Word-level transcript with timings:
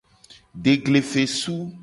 Deglefesu. 0.55 1.69